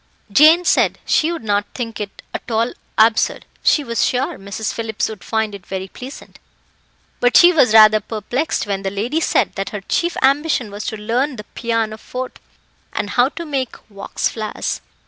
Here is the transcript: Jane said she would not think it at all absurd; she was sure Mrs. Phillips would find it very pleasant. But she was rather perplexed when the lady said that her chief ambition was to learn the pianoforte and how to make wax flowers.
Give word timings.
Jane 0.31 0.65
said 0.65 0.97
she 1.05 1.31
would 1.31 1.43
not 1.43 1.63
think 1.75 1.99
it 1.99 2.23
at 2.33 2.49
all 2.49 2.73
absurd; 2.97 3.45
she 3.63 3.83
was 3.83 4.03
sure 4.03 4.39
Mrs. 4.39 4.73
Phillips 4.73 5.07
would 5.07 5.23
find 5.23 5.53
it 5.53 5.63
very 5.63 5.87
pleasant. 5.87 6.39
But 7.19 7.37
she 7.37 7.53
was 7.53 7.71
rather 7.75 7.99
perplexed 7.99 8.65
when 8.65 8.81
the 8.81 8.89
lady 8.89 9.19
said 9.21 9.53
that 9.53 9.69
her 9.69 9.81
chief 9.81 10.17
ambition 10.23 10.71
was 10.71 10.87
to 10.87 10.97
learn 10.97 11.35
the 11.35 11.43
pianoforte 11.43 12.41
and 12.91 13.11
how 13.11 13.29
to 13.29 13.45
make 13.45 13.75
wax 13.91 14.27
flowers. 14.27 14.81